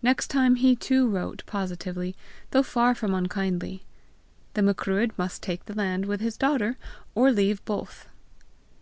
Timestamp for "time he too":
0.28-1.06